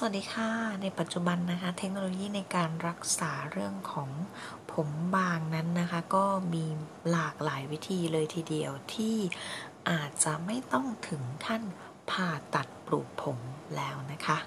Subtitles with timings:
[0.00, 0.50] สวัสดีค่ะ
[0.82, 4.10] ในปัจจุบันนะคะเทคโนโลยีในการรักษาเรื่องของ
[4.72, 6.64] ผมบางนั้นนะคะ ก็มี
[7.10, 9.16] หลากหลายวิธีเลยทีเดียวที่
[9.90, 11.62] อาจจะไม่ต้องถึงขั้น
[12.10, 13.38] ผ่าตัดปลูกผม
[13.76, 14.38] แล้วนะคะ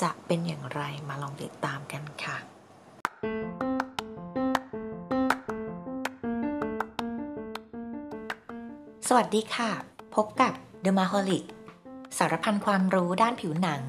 [0.00, 2.36] จะเป็นอย่างไรมาลองติดตามกันค่ะ
[9.08, 9.70] สวัสดีค่ะ
[10.14, 10.52] พบกับ
[10.84, 11.44] The m a h o l i c
[12.18, 13.82] สารพันความรู้ด้านผิวหนัง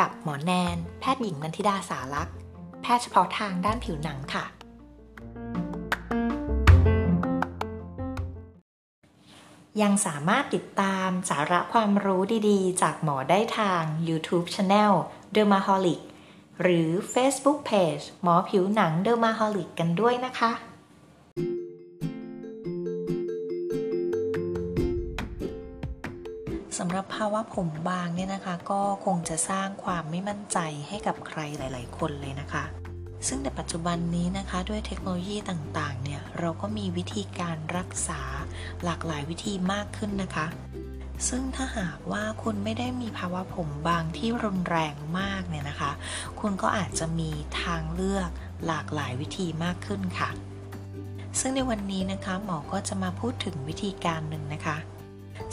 [0.00, 2.34] กับหมอแนน แพทย์หญิงนันทิดาสารักษ์
[2.82, 4.44] แพทย์เฉพาะทางด้านผิวหนังค่ะ
[9.82, 14.92] ยังสามารถติดตามสาระความรู้ดีๆ จากหมอได้ทาง YouTube Channel
[15.34, 16.00] Dermaholic
[16.62, 20.52] หรือ Facebook Page หมอผิวหนัง Dermaholic กันด้วยนะคะ
[26.78, 30.58] สำหรับภาวะผมบางเนี่ยนะคะ ก็คงจะสร้างความไม่มั่นใจ
[30.88, 32.64] ให้กับใครหลาย ๆ คนเลยนะคะ
[33.28, 38.20] ซึ่งในปัจจุบันนี้นะคะด้วยเทคโนโลยีต่างๆ เนี่ยเราก็มีวิธีการรักษา
[38.84, 40.46] หลากหลายวิธีมากขึ้นนะคะ
[41.28, 45.92] ซึ่งถ้าหากว่าคุณไม่ได้มีภาวะผมบางที่รุนแรงมากเนี่ยนะคะ
[46.40, 47.30] คุณก็อาจจะมี
[47.62, 48.30] ทางเลือก
[48.66, 50.30] หลากหลายวิธีมากขึ้นค่ะ
[51.40, 54.78] ซึ่งในวันนี้นะคะหมอก็จะมาพูดถึงวิธีการหนึ่งนะคะ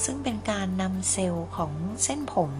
[0.03, 1.71] ซึ่งเป็นการนำเซลล์ของ
[2.03, 2.51] เส้นผม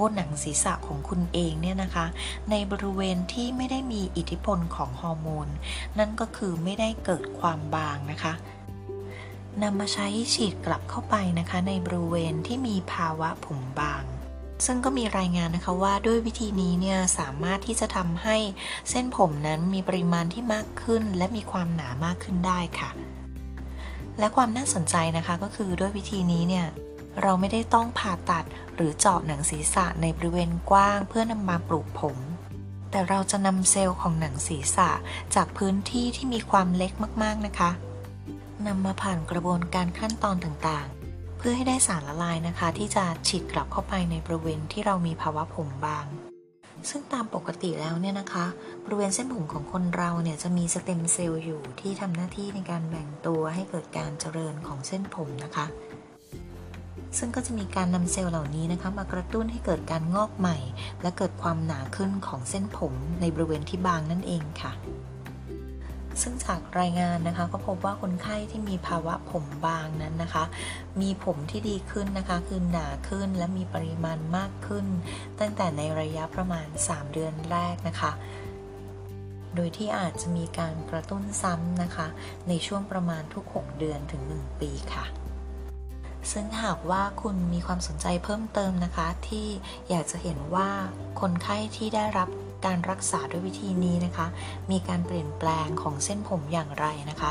[0.00, 2.06] บนหนังศีรษะของคุณเองเนี่ยนะคะ
[2.50, 5.48] ในบริเวณที่ไม่ได้มีอิทธิพลของฮอร์โมน
[5.98, 8.32] นั่นก็คือไม่ได้เกิดความบางนะคะ
[9.62, 14.04] นำมาใช้ฉีดกลับเข้าไปนะคะ ในบริเวณที่มีภาวะผมบาง
[14.66, 18.36] ซึ่งก็มีรายงานนะคะว่าด้วยวิธีนี้เนี่ยสามารถที่จะทำให้
[18.90, 22.90] เส้นผมนั้นมีปริมาณที่มากขึ้น และมีความหนามากขึ้นได้ค่ะ
[24.18, 26.66] และความน่าสนใจนะคะก็คือด้วยวิธีนี้เนี่ย
[27.22, 32.16] เราไม่ได้ต้องผ่าตัดหรือเจาะหนังศีรษะในบริเวณกว้างเพื่อนำมาปลูกผม
[32.90, 34.90] แต่เราจะนำเซลล์ของหนังศีรษะ
[35.34, 37.70] จากพื้นที่ที่มีความเล็กมากๆนะคะ
[38.66, 46.06] นำมาผ่านกระบวนการขั้นตอนต่างๆ เพื่อให้ได้สารละลายนะคะ ที่จะฉีดกลับเข้าไปในบริเวณที่เรามีภาวะผมบาง
[46.90, 48.46] ซึ่งตามปกติแล้วเนี่ยนะคะ
[48.84, 55.66] บริเวณเส้นผมของคนเราเนี่ยจะมีสเต็มเซลล์อยู่ที่ทำหน้าที่ในการแบ่งตัวให้เกิดการเจริญของเส้นผมนะคะ
[57.18, 60.56] ซึ่งก็จะมีการนำเซลล์เหล่านี้นะคะ มากระตุ้นให้เกิดการงอกใหม่
[61.02, 64.72] และเกิดความหนาขึ้นของเส้นผมในบริเวณที่บางนั่นเองค่ะ
[66.22, 70.44] ซึ่งจากรายงานนะคะก็พบว่าคนไข้ที่มีภาวะผมบางนั้นนะคะ
[71.00, 74.86] มีผมที่ดีขึ้นนะคะคือหนาขึ้นและมีปริมาณมากขึ้น
[75.38, 78.12] ตั้งแต่ในระยะประมาณ 3 เดือนแรกนะคะ
[79.54, 82.06] โดยที่อาจจะมีการกระตุ้นซ้ำนะคะ
[82.48, 85.06] ในช่วงประมาณทุก 6 เดือนถึง 1 ปีค่ะ
[86.32, 89.46] ซึ่งหากว่าคุณมีความสนใจเพิ่มเติมนะคะ ที่
[89.88, 90.70] อยากจะเห็นว่า
[91.20, 92.28] คนไข้ที่ได้รับ
[92.66, 94.26] การรักษาด้วยวิธีนี้นะคะ
[94.70, 97.30] มีการเปลี่ยนแปลงของเส้นผมอย่างไรนะคะ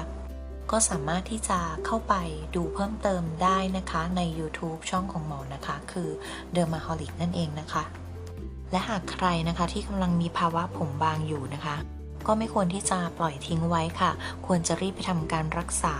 [0.71, 2.15] ก็สามารถที่จะเข้าไป
[2.55, 6.09] ดูเพิ่มเติมได้นะคะใน YouTube ช่องของหมอนะคะ คือ
[6.55, 7.83] Dermaholic นั่นเองนะคะ
[8.71, 11.75] และหากใครนะคะที่กำลังมีภาวะผมบางอยู่นะคะ
[12.27, 14.11] ก็ไม่ควรที่จะปล่อยทิ้งไว้ค่ะ
[14.45, 15.95] ควรจะรีบไปทำการรักษา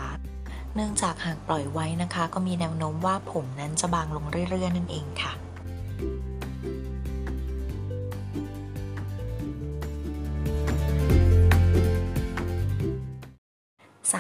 [0.76, 5.34] เนื่องจากหากปล่อยไว้นะคะ ก็มีแนวโน้มว่าผมนั้นจะบางลงเรื่อยๆ นั่นเองค่ะ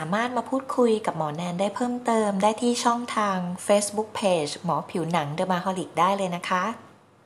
[0.01, 3.37] ามารถมาพูดคุยกับหมอแนนได้เพิ่มเติมได้ที่ช่องทาง
[3.67, 6.86] Facebook Page หมอผิวหนัง Dermaholic ได้เลยนะคะ